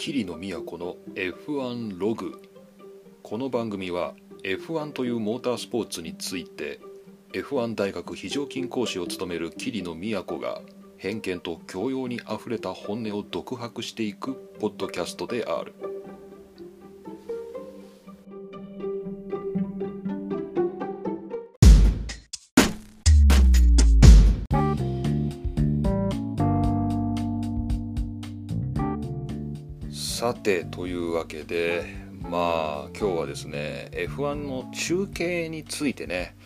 [0.00, 2.40] 桐野都の F1 ログ。
[3.24, 6.78] この番組は F1 というモータースポーツについて
[7.32, 10.62] F1 大学非常勤講師を務める桐野都が
[10.98, 15.74] 偏見と教養にあふれた本音を独白していくポッドキャストである。
[30.78, 36.36] というわけでまあ今日はですね F1 の中継についてね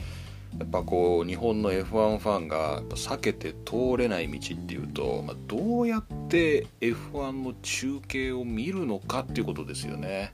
[0.58, 10.32] やっぱこう日本の F1 ファンが避けて通れない道っていうと、まあ、どうやって F1 の中継を見るのかっていうことですよね。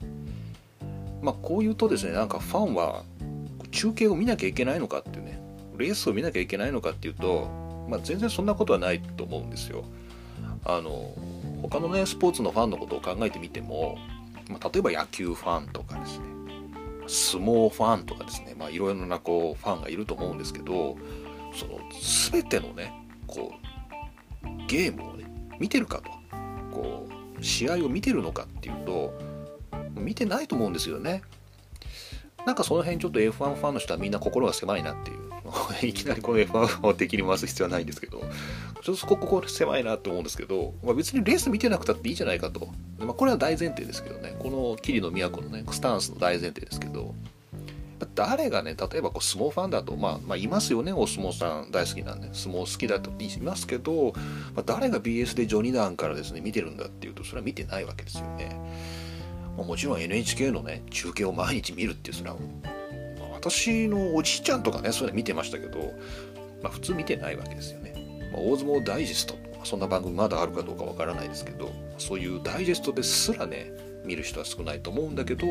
[1.20, 3.02] まあ、こう言うとですねなんかファンは
[3.72, 5.40] 中継を見なきゃいけないのかっていうね
[5.76, 7.50] レースを見なきゃいけないのかっていうと、
[7.88, 9.82] まあ、全然そんなことはないと思うんですよ。
[10.64, 11.14] あの
[11.62, 13.98] 他のねスポーツのファンのことを考えてみても、
[14.48, 16.26] まあ、例えば野球ファンとかですね。
[17.06, 20.98] 相撲ファンとかですね、いろいろなこうファンがいると思うんですけど
[21.54, 21.78] その
[22.30, 22.92] 全てのね
[23.26, 23.50] こ
[24.44, 25.24] うゲームをね
[25.58, 26.18] 見てるかと。
[26.70, 29.14] こう試合を見てるのかっていうと
[29.94, 31.22] 見てないと思うんですよね。
[32.46, 35.27] なんかその辺ちょっと F1 ファンの人はみんな心が狭いなっていう。
[35.82, 38.22] いきなりこの F1 を敵に回す必要はないんですけど
[38.82, 42.68] ちょっとここ狭いなと思うんですけど、まあ、別にレース見てなくたっていいじゃないかと、
[42.98, 44.36] まあ、これは大前提ですけどね。
[44.38, 47.14] この桐野都のねスタンスの大前提ですけど
[48.14, 52.28] 誰がね例えばこう相撲ファンだと、まあ、まあいますよねお相撲さん大好きなんで。
[52.32, 54.12] 相撲好きだと言いますけど、
[54.54, 58.56] まあ、誰が BS で序二段からですね見てるんだっていうとそれは見てないわけですよね。
[59.56, 62.36] まあ、もちろん NHK のね中継を毎日見るっていうそれは、
[63.38, 65.94] 私のおじいちゃんとかねそれ見てましたけど、
[66.60, 67.94] まあ、普通見てないわけですよね。
[68.32, 73.70] まあ、大相撲ダイジェストそんな番組まだあるかどうかわからないですけどそういうダイジェストですらね
[74.04, 75.46] 見る人は少ないと思うんだけど、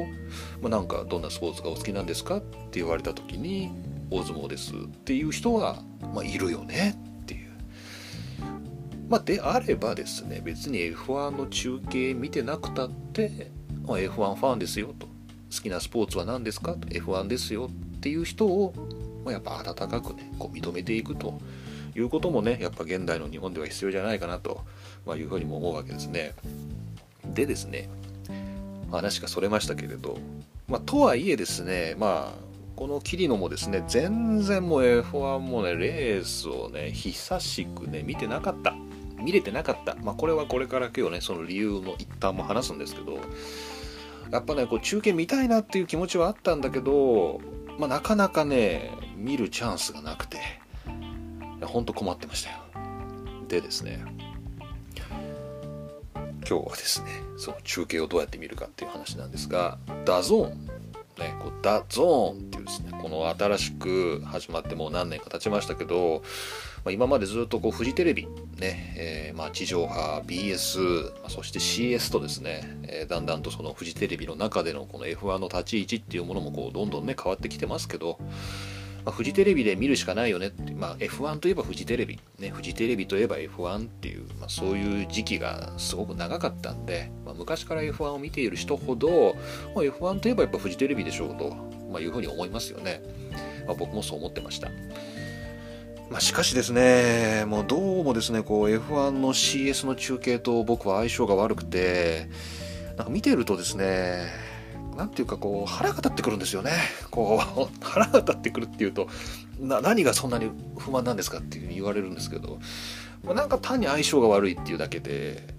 [0.61, 3.71] まあ、なんかどんなスポーツがお好きなんですかって言われた時に
[4.09, 5.81] 大相撲ですっていう人は、
[6.13, 7.51] まあ、いるよねっていう。
[9.09, 13.51] まあ、であればですね別に F1 の中継見てなくたって、
[13.85, 18.73] まあ、F1 ファンですよと好きなスポーツは何ですかと F1 ですよっていう人を、
[19.27, 21.39] やっぱ温かくねこう認めていくと
[21.95, 24.61] いうこともねやっぱ現代の日本では必要じゃないかなと、
[25.05, 26.33] ま、いうふうにも思うわけですね。
[27.25, 27.89] でですね
[28.89, 30.17] 話がそれましたけれど、
[30.69, 32.47] まあ、とはいえですねまあ
[32.77, 38.75] この桐野もですね全然もう F1 もねレースをね久しくね見てなかった
[39.21, 43.19] 見れてなかったまあこれはこれから今日ねその理由の一端も話すんですけど
[44.31, 47.39] やっぱねこう中継見たいなっていう気持ちはあったんだけど、
[47.77, 50.39] まあ、なかなかね見るチャンスがなくて
[51.61, 52.57] ほんと困ってましたよ。
[53.47, 54.03] でですね
[56.49, 60.67] 今日はですねその中継をどうやって見るかっていう話なんですが DAZN
[61.17, 66.21] ね、こう DAZN っていうですねこの新しく始まってもう何年か経ちましたけど、
[66.87, 78.17] まあ、今までずっとこうフジテレビね、えー、まあ地上波 BS そして CS とですね、えー、だんだんとそのフジテレビの中でのこの F1 の立ち位置っていうものもこうどんどんね変わってきてますけど
[79.03, 89.35] まあ、フジテレビで見るしかないよねって、まあ、F1 といえばフジテレビ、ね、フジテレビといえば F1 っていう、まあ、そういう時期がすごく長かったんで、まあ、昔から F1 を見ている人ほど、
[89.73, 91.55] まあ、F1 といえばやっぱフジテレビでしょうと、
[91.89, 93.01] まあ、いうふうに思いますよね、
[93.65, 94.69] まあ、僕もそう思ってました。
[96.09, 102.29] まあ、しかしですね、もうどうもですね、こう F1 の CS の中継と僕は相性が悪くて、
[102.95, 104.27] なんか見てるとですね、
[104.95, 106.71] なんていうかこう腹が立ってくるんですよね。
[107.11, 109.07] こう 腹が立ってくるっていうと
[109.59, 112.59] な何がそんなに不満なんですかっていうふうに言われるんですけど、
[113.23, 115.56] まあ、なんか単に相性が悪いっていうだけで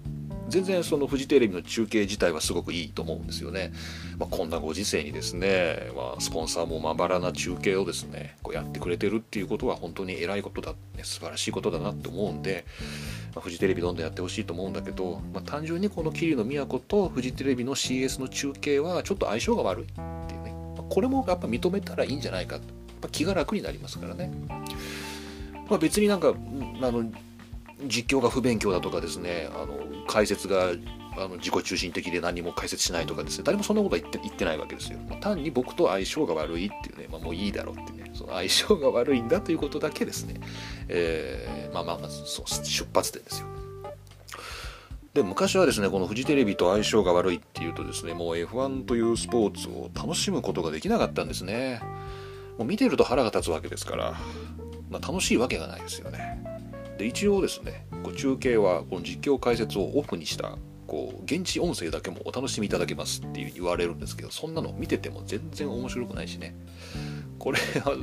[0.49, 3.71] 全然そのフジテレビの中継自体はすごくいいと思うんですよね。
[4.17, 12.65] まあ、こんなご時世にですね、まあ、スポンサーもまばらな中継をですねこうやってくれてるっていうことは本当に偉いことだ、ね、素晴らしいことだなって思うんで、
[13.35, 19.87] まあ、フジテレビどんどんやってほしいと思うんだけど、まあ、単純にこの桐野都とフジテレビの CS の中継はちょっと相性が悪いっ
[20.27, 22.63] ていうね、まあ、これもやっぱ認めたらいいんじゃないかやっ
[23.01, 24.31] ぱ気が楽になりますからね。
[25.69, 27.05] まあ、別になんかあの
[27.87, 29.77] 実況が不勉強だとかですねあの
[30.07, 30.71] 解説が
[31.17, 40.39] あの自己中心的で何も解説しないとかですね誰もそんなことは言って言ってないわけですよ、まあ、単に僕と相性が悪いっていうね、まあ、もういいだろうってねその相性が悪いんだということだけですね、
[40.87, 43.47] えー、まあまあまずそう出発点ですよ。
[45.13, 51.81] で昔はですねこのフジテレビと相性が悪いっていうとですねもう F1 というスポーツを楽しむことができなかったんですね。
[52.57, 54.19] もう見てると腹が立つわけですから、
[54.89, 56.58] まあ、楽しいわけがないですよね。
[56.99, 66.55] で一応ですねこう中継はこの実況解説をオフにしたこう現地音声だけもお楽しみいただけますって言われるんですけどそんなの見てても全然面白くないしね。
[67.39, 67.95] これは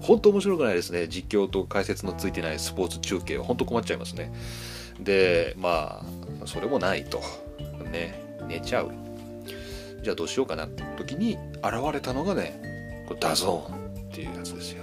[0.00, 1.06] 本当面白くないですね。
[1.06, 4.32] 実況と解説のついてないスポーツ中継は本当困っちゃいますね。
[4.98, 6.04] でま
[6.42, 7.22] あそれもないと。
[7.92, 8.90] ね寝ちゃう。
[10.02, 14.79] じゃあどうしようかなって時に現れたのがねこ DAZN っていうやつですよ。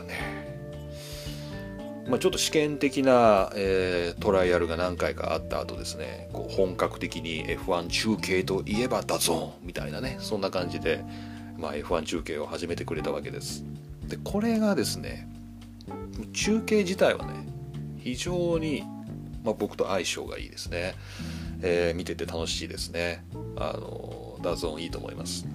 [2.08, 11.04] まあ、ちょっと試験的な、えー、トライアルが何回かあった後ですねこう本格的に F1 中継といえば DAZN みたいなねそんな感じで、
[11.58, 13.66] まあ、F1 中継を始めてくれたわけです。
[14.08, 15.28] でこれがですね
[16.32, 17.34] 中継自体はね
[17.98, 18.84] 非常に、
[19.44, 20.96] まあ、僕と相性がいいですね、
[21.62, 23.26] えー、見てて楽しいですね。
[23.58, 25.46] あの DAZN いいと思います。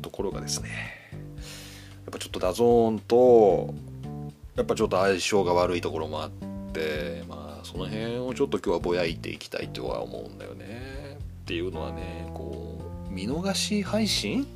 [0.00, 0.70] ところがですね
[1.10, 3.72] やっぱちょっと DAZN と
[4.56, 6.30] やっぱちょっと相性が悪いところもあっ
[6.72, 11.18] てまあその辺をちょっと今日はぼやいていきたいとは思うんだよね。
[11.42, 14.46] っていうのはねこう見逃し配信？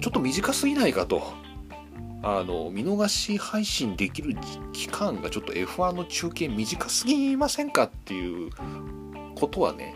[0.00, 1.22] ちょっと短すぎないかと。
[2.20, 4.36] あの見逃し配信できる
[4.72, 8.50] 期間がちょっと F1 の中継短すぎませんかっていう
[9.36, 9.94] ことはね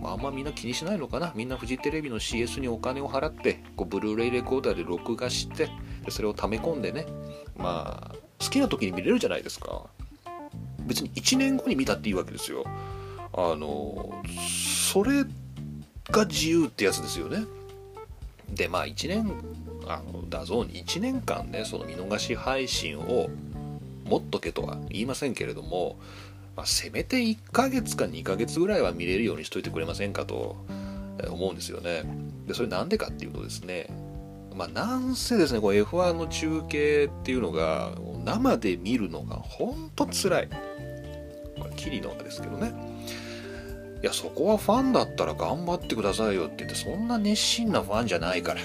[0.00, 1.32] まあ、あんまみんな気にしないのかな。
[1.34, 5.70] みんなフジテレビの CS にお金を払ってこうブルーレイレコーダーで録画して
[6.04, 7.06] でそれを溜め込んでね
[7.56, 9.86] まあ好きな時に見れるじゃないですか。
[10.86, 12.64] 別に1年後に見たっていいわけですよ。
[13.32, 14.22] あの
[14.92, 15.24] それ
[16.10, 17.44] が自由ってやつですよね。
[18.48, 19.32] でまあ1年
[19.86, 23.28] あの DAZN に1年間ねその見逃し配信を
[24.04, 25.98] 持っとけとは言いませんけれども、
[26.56, 30.56] まあ、せめて1ヶ月か2ヶ月ぐらいは見れるようにしといてくれませんかと
[31.28, 32.04] 思うんですよね。
[32.46, 33.88] でそれなんでかっていうとですね
[34.54, 37.92] まあ、なんせですね、こう F1 の中継っていうのが、
[38.24, 40.48] 生で見るのが本当つらい。
[41.58, 42.72] これ、キリノがですけどね。
[44.02, 48.60] いや、そこはファンだったら頑張ってくださいよって言って、そんな熱心なファンじゃないから。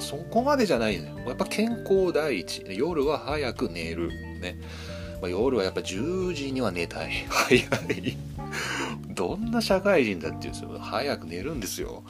[0.00, 1.12] そこまでじゃないね。
[1.26, 2.64] やっぱ健康第一。
[2.68, 4.08] 夜は早く寝る。
[4.40, 4.58] ね。
[5.20, 7.10] まあ、夜はやっぱ10時には寝たい。
[7.28, 8.16] 早い。
[9.10, 10.78] どんな社会人だっていうんですよ。
[10.78, 12.02] 早く寝るんですよ。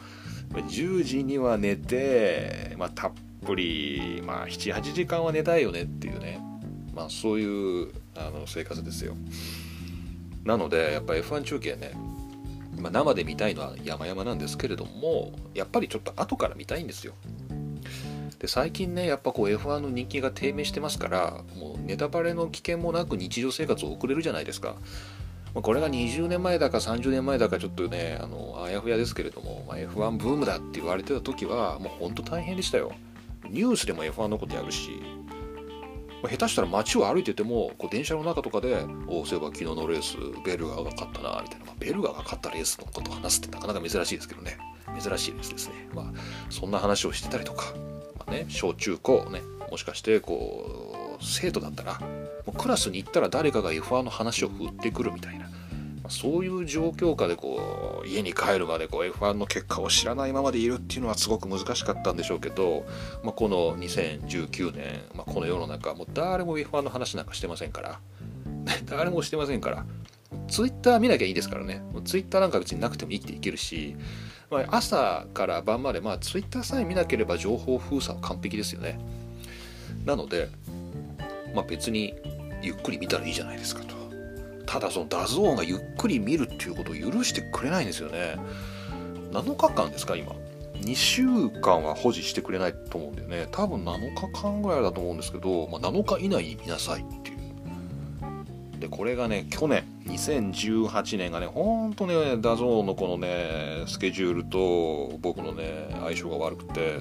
[0.51, 3.13] 10時には寝て、まあ、たっ
[3.47, 6.41] ぷり、まあ、78時間は寝たいよねっていうね、
[6.95, 9.15] まあ、そういうあの生活ですよ。
[10.45, 11.93] なのでやっぱ F1 中継ね、
[12.79, 17.15] まあ、生で見たいのは山々なんですけれどもやっぱりちょっと後から見たいんですよ。
[18.39, 24.77] で最近ねやっぱこう F1 の人気が低迷してますからもうネタバレの危険もなく日常生活を送れるじゃないですか。
[25.59, 32.93] まこれが20年前だか30年前だかちょっとねあのあやふやですけれども、まあ、F1 ブームだって言われてた時はもうほんと大変でしたよ。
[33.51, 34.91] ニュースでも F1 のことやるし、
[36.23, 44.59] まあ、下手したら街を歩いててもこう電車の中とかで「おおそういえば昨日のレースベルガーが勝ったな」みたいな、まあ、ベルガーが勝ったレースのことを話すってなかなか珍しいですけどね。
[45.01, 45.89] 珍しいレースですね。
[45.93, 46.05] まあ
[46.51, 47.75] そんな話をしてたりとか、
[48.19, 52.09] まあね、小中高ねもしかしてこう生徒だったらも
[52.49, 55.48] うクラスに行ったら誰かが F1 の話を振ってくるみたいな。
[56.09, 62.87] そういう状況下でこう家に帰るまでこう F1 の結果を知らないままでいるっていうのはすごく難しかったんでしょうけど、
[63.23, 68.01] まあ、この2019年、まあ、この世の中もう誰も F1 の話なんかしてませんから。
[68.87, 69.87] 誰もしてませんから。
[70.49, 71.83] ツイッター見なきゃいいですからね。
[72.05, 73.97] ツイッターなんか別になくても生きていけるし、
[74.51, 78.99] まあ、朝から晩まで、まあ、ツイッターさえ見なければ情報封鎖は完璧ですよね。
[80.05, 80.49] なので、
[81.55, 82.15] まあ、別に
[82.63, 83.98] ゆっくり見たらいいじゃないですかと。
[84.69, 88.37] ただその DAZN がゆっくり見るっていうことを許してくれないんですよね。
[89.33, 90.33] 7日間ですか今。
[90.75, 91.25] 2週
[91.61, 93.49] 間は保持してくれないと思うんだよね。
[93.51, 97.39] 多分7日間ぐらいだと思うんですけど、まあ、7日以内に見なさいっていう。
[98.79, 107.01] でこれがね去年2018年がねほんとね DAZN のこのねスケジュールと僕のね相性が悪くて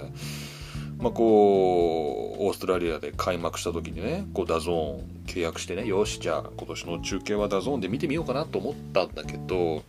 [0.99, 9.83] まあ、こうオーストラリアで開幕した時にねこう DAZN 契約してねよしじゃあ今年の中継は DAZN で見てみようかなと思ったんだけど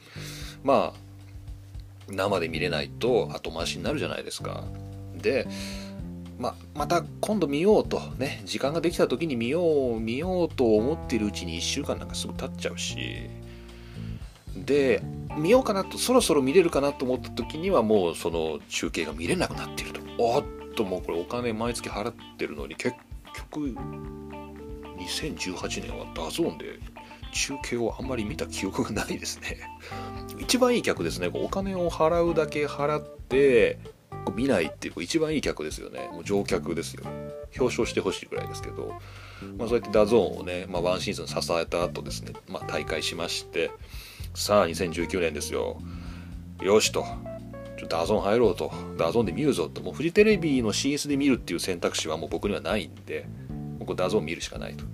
[0.63, 4.65] まあ生で見れないと後回しになるじゃないですか。
[5.15, 5.47] で、
[6.39, 12.97] ま、また今度見ようとね時間ができた時に見よう見ようと思ってるうちに1週間なんかすぐ経っちゃうし
[14.57, 15.03] で
[15.37, 20.01] 見ようかなとそろそろ見れるかなと思った時にはもうその中継が見れなくなっていると。
[20.19, 20.45] おっ
[20.75, 22.97] ともうこれお金毎月払ってるのに結
[23.51, 23.75] 局
[24.99, 26.79] 2018年は DAZN で
[27.33, 29.59] 中継をあんまり見た記憶がないですね。
[30.39, 31.31] 一番いい客ですね。
[31.33, 33.79] お金を払うだけ払って
[34.35, 36.09] 見ないっていう一番いい客ですよね。
[36.13, 37.05] もう上客ですよ。
[37.59, 38.95] 表彰してほしいぐらいですけど、
[39.57, 43.71] まあ、そうやって DAZN をね、まあ、ワンシーズン支えた後ですね、まあ、退会しまして。
[44.35, 45.81] さあ2019年ですよ。
[46.61, 47.05] よしと。
[47.79, 48.73] ちょっとダゾン入ろうと。
[48.99, 49.81] ダゾンで見るぞと。
[49.81, 53.27] もうフジテレビの CS で見るっていう選択肢はもう僕にはないんで。
[53.79, 54.85] もうダゾン見るしかないと。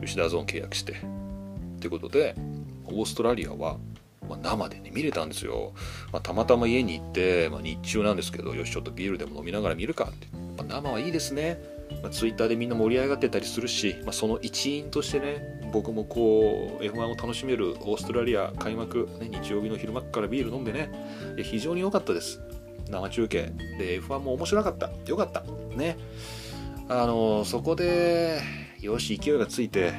[0.00, 0.94] よしダゾン契約して。
[1.80, 2.34] ということで
[2.86, 3.78] オーストラリアは
[4.28, 5.72] まあ、生でね見れたんですよ、
[6.12, 11.60] まあ、たまたま家に行って、まあ、日中なんですけどよしちょっとビールでも飲みながら見るかって、ま生はいいですね、
[12.02, 20.90] まあ、ツイッターでみんな盛り上がってたりするし、まあその一員としてね僕もこう F1 を楽しめるオーストラリア開幕、ね、日曜日の昼間からビール飲んでね
[21.42, 22.40] 非常に良かったです。
[22.88, 23.52] 生中継。
[23.78, 24.90] で F1 も面白かった。
[25.06, 25.42] 良かった。
[25.76, 25.96] ね。
[26.88, 28.40] あのそこで
[28.80, 29.92] よし勢いがついて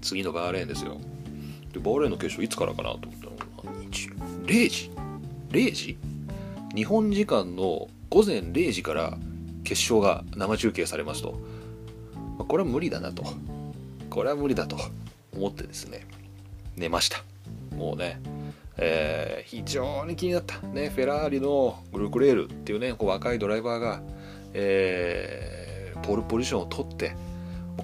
[0.00, 0.98] 次のバーレーンですよ。
[1.72, 3.32] でバーレーンの決勝いつからかなと思ったら
[4.46, 4.90] 0時
[5.50, 5.98] 0時
[6.74, 9.18] 日本時間の午前0時から
[9.64, 11.38] 決勝が生中継されますと、
[12.38, 13.24] ま、これは無理だなと
[14.10, 14.76] これは無理だと
[15.34, 16.06] 思ってですね
[16.76, 17.22] 寝ました
[17.76, 18.20] もうね
[18.78, 24.00] えー、非常に気になった、ね、フェラーリのグルクレールっていうねこう若いドライバーが、
[24.54, 27.14] えー、ポールポジションを取って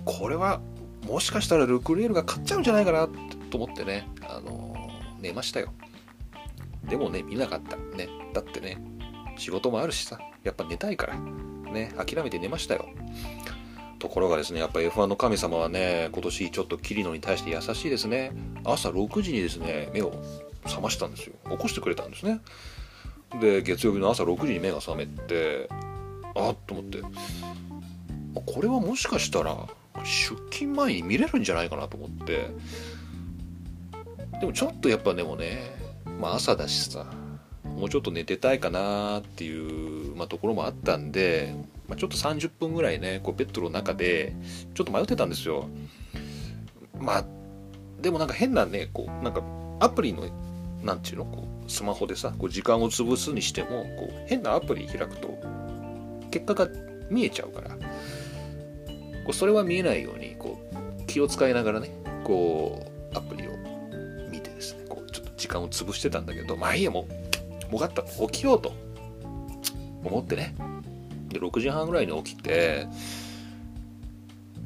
[0.07, 0.61] これは
[1.07, 3.09] もしかしたらルクレールが勝っちゃうんじゃないかな
[3.51, 5.73] と思ってね、あのー、寝ましたよ。
[6.85, 7.77] でもね、見なかった。
[7.97, 8.09] ね。
[8.35, 8.79] だってね、
[9.37, 11.17] 仕事もあるしさ、やっぱ寝たいから。
[11.71, 12.87] ね、諦めて寝ましたよ。
[13.99, 18.33] ところがですね、やっぱ F1 の神様はね、今年ちょっとキリノに対して優しいですね。
[18.65, 20.13] 朝6時にですね、目を
[20.65, 21.35] 覚ましたんですよ。
[21.51, 22.41] 起こしてくれたんですね。
[23.41, 25.69] で、月曜日の朝6時に目が覚めて、
[26.35, 27.03] あっと思って、
[28.47, 29.67] これはもしかしたら
[30.05, 32.51] 出勤前に見れるんじゃないかなと思って
[34.41, 35.75] でもちょっとやっぱでもね、
[36.21, 37.07] まあ、朝だしさ
[37.79, 41.55] もうちょっと寝てたいかなっていう、まあ、ところもあったんで、
[41.89, 44.35] まあ、ちょっと30分ぐらいねこうベッドの中で
[44.75, 45.69] ちょっと迷ってたんですよ。
[46.99, 47.25] まあ
[48.01, 49.43] でもなんか変なねこうなんか
[49.81, 50.29] アプリの
[50.83, 55.39] なんていうのこうスマホでさこう時間を潰すにしてもこう変なアプリ開くと
[56.31, 56.69] 結果が
[57.11, 57.77] 見えちゃうからこ
[59.29, 61.91] うそれは見えないようにこう気を使いながらね
[62.25, 63.51] こうアプリを
[64.31, 67.28] 見てですねこうちょっと時間を潰してたんだけどまあいいやもう
[67.71, 68.73] もうガッと起きようと。
[70.05, 70.55] 思ってね。
[71.29, 72.87] で6時半ぐらいに起きて、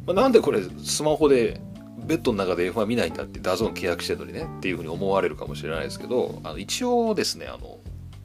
[0.07, 1.61] まあ、なんでこれスマホで
[2.05, 7.79] ベッドの中で F1 見ないんだって DAZN 契約してるのにねっていうふうに思われるかもしれないですけどあの一応ですねあの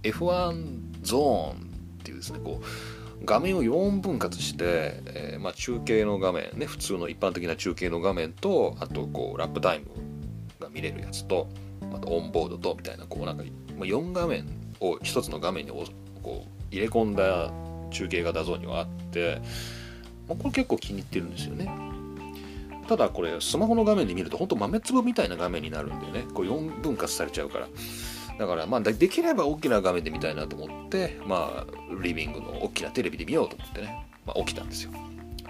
[0.04, 9.88] F1 ゾーンっていうですねこう画面を4分割して、えー、まあ、中継の画面ね普通の一般的な中継の画面とあとこうラップタイム
[10.60, 11.48] が見れるやつと
[11.94, 13.44] あとオンボードとみたいなこうなんか
[13.80, 15.86] 4画面を1つの画面にこ
[16.26, 17.52] う入れ込んだ
[17.92, 19.42] 中継が画像にはあって、
[20.28, 21.70] まあ、これ結構気に入ってるんですよね。
[22.88, 26.26] ただこれスマホの画面で見ると本当豆粒みたいな画面になるんでね。
[26.34, 27.68] こう4分割されちゃうから。
[28.38, 31.68] だからまあできれば大きな画面で見たいなと思ってまあ
[32.02, 34.92] リビングの大きなテレビで見ようと思ってね、まあ、起きたんですよ。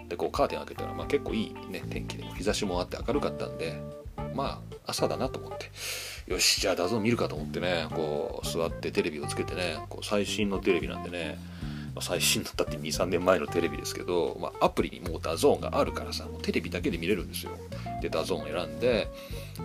[0.08, 3.82] でこうカーテン開けたら、まあ、結構いいね天気でも日差しもあって明るかったんで
[4.38, 5.70] まあ朝だなと思って。
[6.27, 11.38] よしじゃあ DAZN 見るかと思ってねこう座ってテレビをつけてねこう最新のテレビなんでね
[11.98, 17.51] まあ、最新だったって23年前のテレビですけど、まあ、アプリにもう DAZN があるからさもうテレビだけで見れるんですよ。
[18.03, 19.08] で DAZN を選んで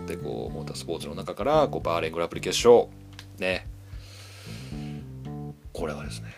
[0.07, 2.87] でこうモータースポーツの中からこうバーレーングランプリ決勝。
[3.37, 3.67] ね。
[5.73, 6.33] これがですね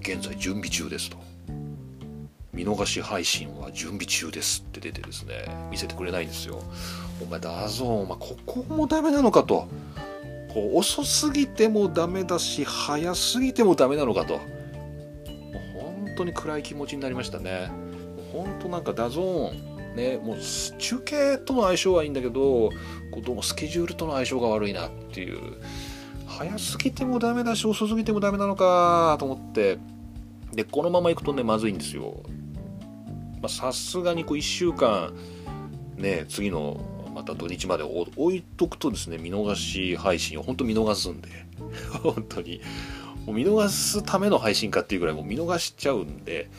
[0.00, 1.16] 現在準備中ですと。
[2.54, 6.62] 見逃し配信は準備中ですって出てですね見せてくれないんですよ。
[7.20, 9.68] お前 DAZN お前ここもダメなのかと。
[10.52, 14.38] こう遅すぎてもダメだし早すぎてもダメなのかと。
[15.74, 17.72] 本当に暗い気持ちになりましたね。
[18.32, 20.36] 本当なんか DAZN ねもう
[20.78, 22.70] 中継との相性はいいんだけど
[23.10, 25.38] こうどうもスケジュールとの相性が悪いなっていう。
[26.26, 29.78] 早すぎてもダメだし遅すぎてもダメなのかと思って。
[30.52, 32.22] でこのままいくとねまずいんですよ。
[33.44, 35.12] まさすがにこう1週間
[35.96, 36.80] ね次の
[37.14, 41.28] また土日まで置いとくとですね見逃し配信を本当見逃すんで
[42.02, 42.62] 本当に。
[43.26, 46.50] もう見逃すための配信かっていうぐらいもう見逃しちゃうんで、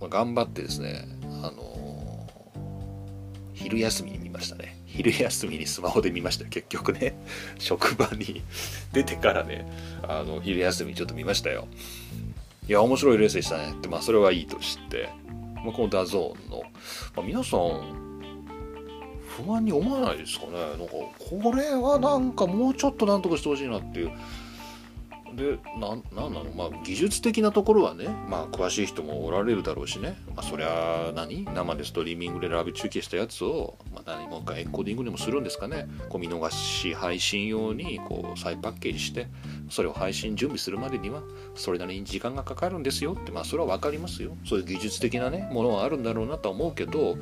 [0.00, 1.08] まあ、頑張ってですね
[1.42, 4.78] あのー、昼休みに見ましたね。
[4.86, 7.14] 昼休みにスマホで見ました結局ね。
[7.58, 8.42] 職場に
[8.92, 9.66] 出てからね
[10.02, 11.68] あの昼休みちょっと見ましたよ。
[12.66, 13.72] いや面白いレースでしたね。
[13.72, 15.10] ってまあそれはいいとして、
[15.64, 16.62] まあ、この DAZN の、
[17.16, 18.02] まあ、皆さん
[19.46, 20.52] 不安に思わないですかね？
[20.52, 24.12] なんかこれはなんかもうちょっとなんとかしてほしいなっていう
[25.34, 26.50] でなんなんなの？
[26.56, 31.44] まあ技術的なところはねまあ詳しい人もおられるだろうしね、まあ、そりゃ何？
[31.44, 35.86] 生でストリーミングでライブ中継したやつを、まあ、何もう一回エンコーディングでもするんですかね。
[36.08, 39.28] こう見逃し配信用にこう再パッケージして
[39.70, 41.22] それを配信準備するまでには
[41.54, 43.32] それなりに時間がかかるんですよって。
[43.32, 44.36] まあそれは分かりますよ。
[44.44, 47.16] そういう技術的なねものはあるんだろうなとは思うけど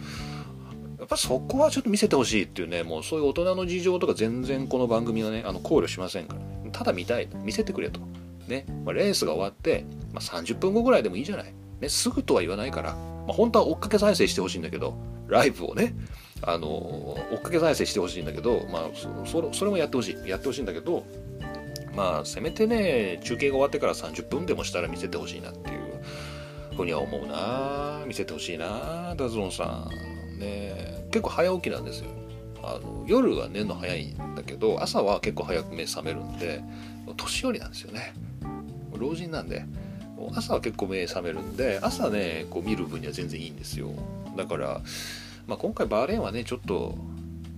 [1.10, 8.00] ぱそこはちょっと見せてほしいっていうねもうそういう大人の事情とか全然この番組はねあの考慮しませんからねただ見たい見せてくれと。
[8.50, 11.54] ね、まあ、レースが終わって、まあ、30分後ぐらいでもいいじゃない。
[11.80, 14.94] ね、すぐとは言わないから、まあ、本当は追っかけ再生してほしいんだけど、
[15.28, 15.94] ライブをね、
[16.42, 18.90] あの追っかけ再生してほしいんだけど、まあ
[19.24, 20.28] そ、それもやってほしい。
[20.28, 21.04] やってほしいんだけど、
[21.94, 28.02] まあ、せめてね、中継が終わってから30分でもしたら見せてほしいなっていうふうには思うな。
[28.06, 30.40] 見せてほしいな、ダズロンさん。
[30.40, 32.10] ね、結構早起きなんですよ。
[32.62, 36.62] あの夜は寝るの早いんだけど朝は結構早く目覚めるんで
[37.16, 38.14] 年寄りなんですよね。
[38.96, 39.64] 老人なんで。
[40.34, 43.90] 朝は結構目覚めるんで朝ねこう見る分には全然いいんですよ。
[44.36, 44.80] だから、
[45.46, 46.96] まあ、今回バーレーンはねちょっと、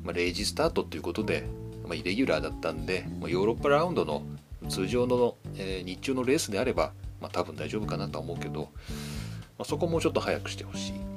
[0.04, 1.44] まあ、0時スタートということで、
[1.84, 4.22] まあ、イレギュラーだったんで、まあ、ヨーロッパラウンドの
[4.68, 8.68] 通常の、えー、日中のレースであれば、まあ、多分大丈夫かなとは思うけど、ま
[9.60, 11.11] あ、そこもうちょっと早くしてほしい。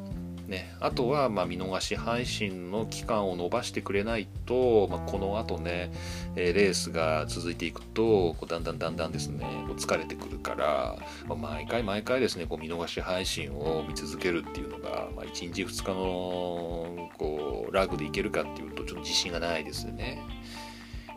[0.48, 5.92] ね、あとはま見逃し配信の期間を延ばしてくれないと、まあ、この後ね、
[6.36, 10.98] えレースが続いていくとこうだんだんだんだんですねこう疲れてくるから、
[11.28, 20.22] まあ、毎回毎回ですねこう見逃し配信を見続けるっていうのが、まあ、1日2日のこうラグでいけるかっていうとちょっと自信がないですよね。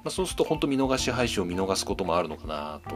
[0.05, 2.95] ま、そうすると本当見逃し配信を見逃すこともあるのかなと、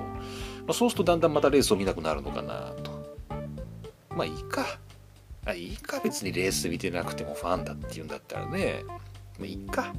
[0.66, 3.02] ま、そうするとだんだんまたレースを見なくなるのかなと。
[4.10, 4.78] まあいいか。
[5.44, 8.84] あいいか別にレース見てなくてもファンだっていうんだったらね。
[9.38, 9.92] まあいいか。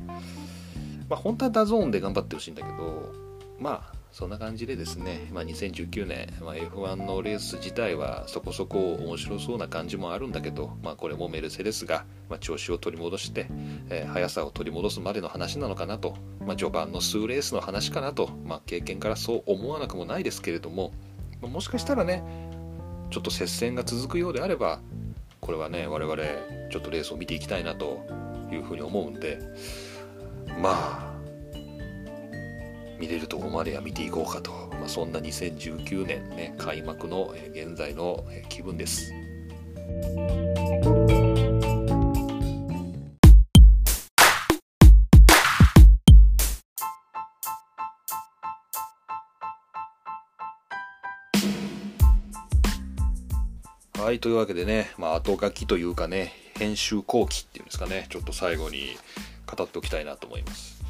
[1.09, 3.11] まあ本当は DAZN で頑張ってほしいんだけど
[3.59, 13.47] まあそんな感じでですね、まあ、2019年、まあ、F1 のレース自体はそこそこ面白そうな感じもあるんだけど、まあ、これもメルセデスが、ま調子を取り戻して、
[13.89, 20.93] えー、速さを取り戻すまでの話なのかなと、ま序盤の数レースの話かなと、ま経験からそう思わなくもないですけれども、
[21.41, 22.23] まもしかしたらね
[23.09, 24.79] ちょっと接戦が続くようであれば
[25.43, 26.23] これはね我々
[26.71, 28.01] ちょっとレースを見ていきたいなと
[28.49, 29.39] いうふうに思うんで
[30.61, 31.13] まあ
[32.97, 39.11] 見れるとこまでは見ていこうかと、まあ、そんな2019年ね開幕の現在の気分です。
[54.03, 58.97] はい、というわけでね、まあ、後書きというかね、編集後期っていうんですかね、ちょっと最後に
[59.45, 60.83] 語っておきたいなと思います。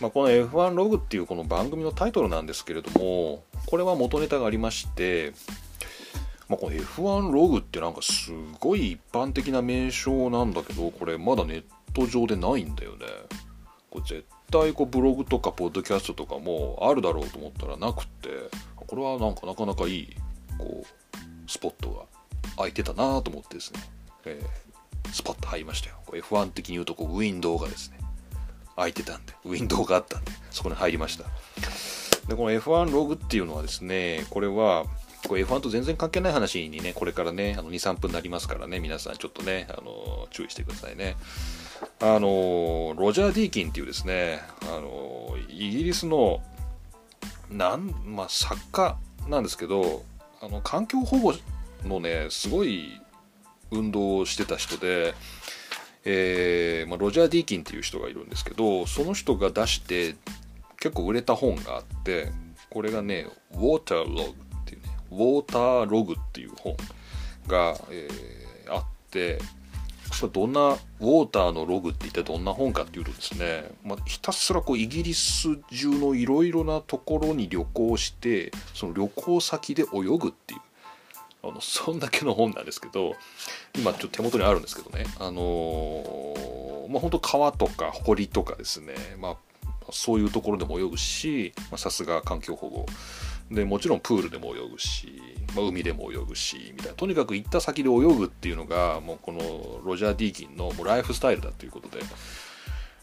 [0.00, 5.32] まあ、この F1 ログっていうこの番組のタイトルなんですけれども、これは元ネタがありまして、
[6.50, 13.06] まあ、この F1 ログってなんかすごい一般的な名称なんだけど、これまだネット上でないんだよね。
[13.88, 18.28] これ絶対こうブログとかポッドキャストとかもあるだろうと思ったらなくって、
[18.76, 20.16] これはなんかなかなかいい
[20.58, 22.11] こうスポットが
[22.62, 23.80] 空いてたなと思ってですね、
[24.24, 25.96] えー、スパッと入りましたよ。
[26.06, 27.98] F1 的に言うとこうウィンドウがですね、
[28.76, 31.24] 空いてたんで、ウィンドウがあったんで、そこに入りました。
[32.28, 34.84] で、この F1 ログっていうのはですね、これは、
[35.26, 41.16] これ F1 と全然関係ない話にね、これからね、あの2、3分になりますからね、皆さんちょっとね、あの注意してくださいね。
[42.00, 46.42] あの、ロジャー・ディーキンっていうですね、あの、イギリスの、
[47.50, 48.96] なん、まあ、作家
[49.28, 50.04] なんですけど、
[50.40, 51.32] あの環境保護
[51.84, 53.00] のねすごい
[53.70, 55.14] 運動をしてた人で、
[56.04, 60.16] えーまあ、ロジャー・ディーキンっていう人がいるんですけどその人が出して
[60.78, 62.30] 結構売れた本があって
[62.70, 66.76] これがね「ウォーターログ」っていうね「ウォーターログ」っていう本
[67.46, 69.38] が、えー、あって
[70.28, 80.60] どんなウォーターのログって一体どんな本かっていうとですね、まあ、ひたすらこうイギリス中のいろいろなところに旅行してその旅行先で泳ぐっていう
[81.44, 83.16] あのそんだけの本なんですけど
[83.76, 85.06] 今ちょっと手元にあるんですけどね。
[85.18, 88.94] あのー、まあ本当川とか堀とかですね。
[89.18, 89.36] まあ
[89.90, 92.86] そういうところでも泳ぐしさすが環境保護。
[93.50, 95.20] でもちろんプールでも泳ぐし、
[95.54, 96.94] まあ、海でも泳ぐしみたいな。
[96.94, 101.98] とにかく行った先で泳ぐっていうのがもうこのロジャー・ディーキンのもうライフスタイルだということで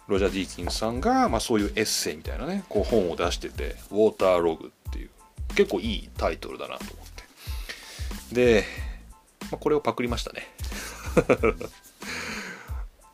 [0.08, 5.10] ロジャー・ディーキンさんが、まあ、そういうエッセイみたいなねこう本を出してて「ウォーターログ」っていう
[5.56, 7.09] 結構いいタイトルだなと思って。
[8.32, 8.64] で、
[9.52, 10.48] まあ、これをパクりましたね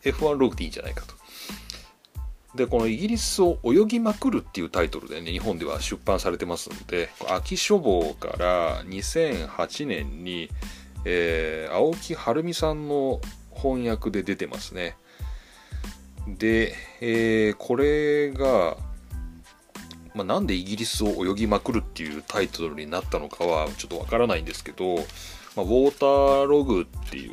[0.04, 1.16] F1 ログでいいんじゃないかと。
[2.56, 10.50] でこの「イギリスを泳ぎまくる」っていうタイトルでね日本では出版されてますんで秋書房から2008年に、
[11.04, 13.20] えー、青木晴美さんの
[13.54, 14.96] 翻訳で出てますね
[16.28, 18.78] で、えー、これが、
[20.16, 27.32] まあ、なんでイギリスを泳ぎまくるっていうタイトルになったのかはちょっとわからないんですけど、まあ、ウォーターログっていう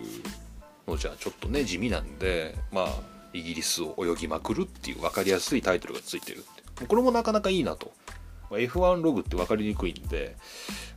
[0.87, 6.87] のじゃちょっとね地味なんでまあイギリスを泳ぎまくるっていう分かりやすいタイトルがついてるって。
[6.87, 7.93] これもなかなかいいなと。
[8.51, 10.37] ま F1 ログって分かりにくいんで、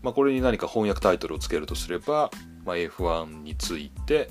[0.04, 2.30] まあ、これに何か翻訳タイトルをつけるとすれば、
[2.66, 4.30] まあ、F1 について、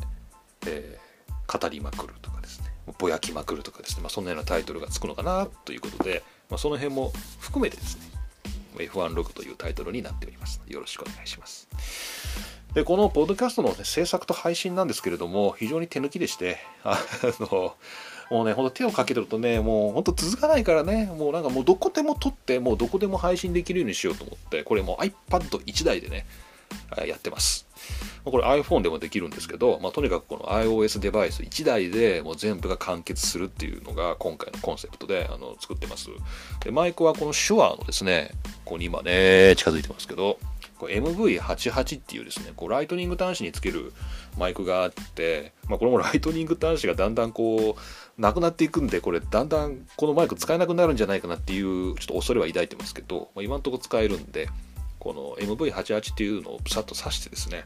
[0.67, 2.67] えー、語りまくるとかですね。
[2.99, 8.03] ぼやきまくるとかですね、まあ、そんなようなタイトルがつくのかなということで、まあ、その辺も含めてですね
[8.77, 11.69] F1 ログというタイトルになっておりますよろしくお願いします
[12.75, 16.99] でこのポッドキャストの、ね、制作と配信なんですけれども非常に手抜きでして あ
[17.41, 17.77] の
[18.31, 26.27] もうね、ほんと手をかけてるとね、もうほんと続かないからね、もうなんかもうどこでも撮って、もうどこでも配信できるようにしようと思って、これもう iPad1 台でね、
[27.07, 27.67] やってます。
[28.25, 36.09] これ iPhone でもできるんですけど、まあ、とにかくこの iOS デバイス1台でもう全部が完結するっていうのが今回のコンセプトであの作ってます。
[36.65, 38.31] で、マイクはこの手話のですね、
[38.65, 40.39] ここに今ね、近づいてますけど、
[40.81, 43.93] MV88 っていうですね、こうライトニング端子につける
[44.39, 54.49] マイクがあって、まあ、これもライトニング端子がだんだんこう、なくなっていくんで、これだんだんこのマイク使えなくなるんじゃないかなっていうちょっと恐れは抱いてますけど、まあ、今んとこ使えるんで、
[55.05, 57.65] この MV88 っていうのをさっと挿してですね、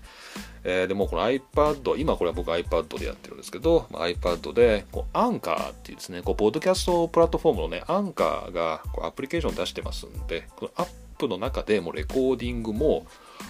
[0.65, 13.07] えー、でもこの iPad、今これは僕 iPad でやってるんですけど、まあ、iPad でこうアンカーっていうですね、こうポッドキャストプラットフォームのね、アンカーがこうアプリケーション出してますんで、このアップの中でもレコーディングも、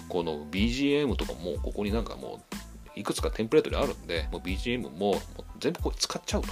[0.07, 2.43] この BGM とかもここになんかも
[2.95, 5.19] ういくつかテンプレートにあるんで、もう BGM も
[5.59, 6.49] 全部これ使っちゃうと。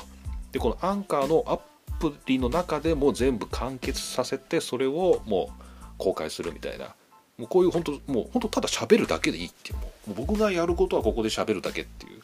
[0.52, 1.58] で、このアンカーのア
[2.00, 5.64] プリの中でも全部完結させて、それをもう
[6.00, 6.96] 公開するみたいな
[7.38, 12.18] もうこういう本当もう本当ただ喋るだけでいいっていうもう僕がやることはここで喋るだけっていう、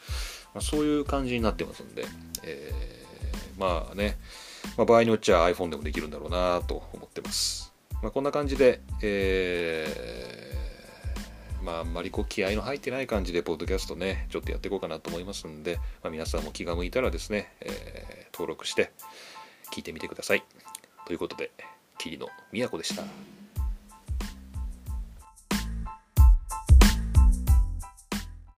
[0.54, 2.04] まあ、そういう感じになってますんで、
[2.42, 4.18] えー、まあね、
[4.76, 7.72] まあ、場合によっちゃ iPhone でもできるんだろうなと思ってます、
[8.02, 18.90] まあ、こんな感じで、えー、まああんまりこう気合の入ってない感じでポッドキャストねちょっとやっていこうかなと思いますんで、まあ、皆さんも気が向いたらですね、えー、登録して
[19.72, 20.42] 聞いてみてください
[21.06, 21.52] ということで
[21.98, 23.43] 霧の都でした。